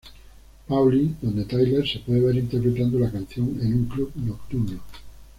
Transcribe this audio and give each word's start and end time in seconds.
Pauli, 0.67 1.13
donde 1.21 1.45
Tyler 1.45 1.87
se 1.87 1.99
puede 1.99 2.21
ver 2.21 2.35
interpretando 2.37 2.97
la 2.97 3.11
canción 3.11 3.55
en 3.61 3.71
un 3.71 3.85
club 3.85 4.11
nocturno. 4.15 4.79